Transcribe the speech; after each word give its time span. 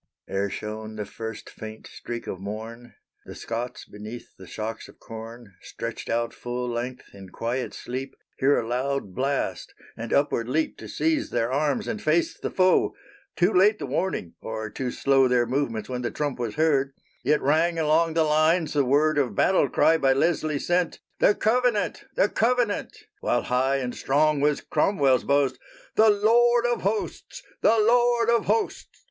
Ere 0.27 0.49
shone 0.49 0.95
the 0.95 1.05
first 1.05 1.47
faint 1.47 1.85
streak 1.85 2.25
of 2.25 2.39
morn, 2.39 2.95
The 3.27 3.35
Scots 3.35 3.85
beneath 3.85 4.35
the 4.35 4.47
shocks 4.47 4.87
of 4.87 4.97
corn, 4.97 5.53
Stretched 5.61 6.09
out 6.09 6.33
full 6.33 6.67
length 6.67 7.13
in 7.13 7.29
quiet 7.29 7.71
sleep, 7.75 8.15
Hear 8.39 8.57
a 8.59 8.67
loud 8.67 9.13
blast, 9.13 9.75
and 9.95 10.11
upward 10.11 10.49
leap 10.49 10.75
To 10.79 10.87
seize 10.87 11.29
their 11.29 11.51
arms 11.51 11.87
and 11.87 12.01
face 12.01 12.35
the 12.35 12.49
foe. 12.49 12.95
Too 13.35 13.53
late 13.53 13.77
the 13.77 13.85
warning! 13.85 14.33
or, 14.41 14.71
too 14.71 14.89
slow 14.89 15.27
Their 15.27 15.45
movements 15.45 15.87
when 15.87 16.01
the 16.01 16.09
trump 16.09 16.39
was 16.39 16.55
heard, 16.55 16.95
Yet 17.23 17.39
rang 17.43 17.77
along 17.77 18.15
the 18.15 18.23
lines 18.23 18.73
the 18.73 18.83
word 18.83 19.19
Of 19.19 19.35
battle 19.35 19.69
cry 19.69 19.99
by 19.99 20.13
Leslie 20.13 20.57
sent, 20.57 20.99
"The 21.19 21.35
Covenant! 21.35 22.05
The 22.15 22.27
Covenant!" 22.27 22.97
While 23.19 23.43
high 23.43 23.75
and 23.75 23.93
strong 23.93 24.39
was 24.41 24.61
Cromwell's 24.61 25.25
boast, 25.25 25.59
"_The 25.95 26.23
Lord 26.23 26.65
of 26.65 26.81
Hosts! 26.81 27.43
The 27.61 27.77
Lord 27.79 28.31
of 28.31 28.45
Hosts! 28.45 28.99